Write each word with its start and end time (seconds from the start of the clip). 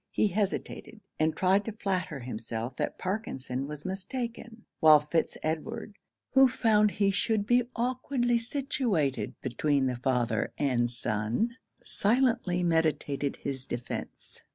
He 0.09 0.29
hesitated, 0.29 0.99
and 1.19 1.37
tried 1.37 1.63
to 1.65 1.71
flatter 1.73 2.21
himself 2.21 2.75
that 2.77 2.97
Parkinson 2.97 3.67
was 3.67 3.85
mistaken; 3.85 4.65
while 4.79 4.99
Fitz 4.99 5.37
Edward, 5.43 5.95
who 6.31 6.47
found 6.47 6.89
he 6.89 7.11
should 7.11 7.45
be 7.45 7.69
awkwardly 7.75 8.39
situated 8.39 9.35
between 9.43 9.85
the 9.85 9.95
father 9.95 10.53
and 10.57 10.89
son, 10.89 11.55
silently 11.83 12.63
meditated 12.63 13.35
his 13.43 13.67
defence. 13.67 14.41